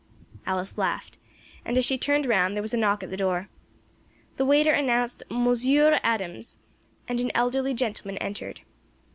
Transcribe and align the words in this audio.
Alice 0.47 0.79
laughed, 0.79 1.19
and 1.63 1.77
as 1.77 1.85
she 1.85 1.95
turned 1.95 2.25
round 2.25 2.55
there 2.55 2.61
was 2.63 2.73
a 2.73 2.77
knock 2.77 3.03
at 3.03 3.11
the 3.11 3.17
door. 3.17 3.49
The 4.37 4.45
waiter 4.45 4.71
announced 4.71 5.21
Monsieur 5.29 5.99
Adams, 6.01 6.57
and 7.07 7.19
an 7.19 7.29
elderly 7.35 7.75
gentleman 7.75 8.17
entered. 8.17 8.61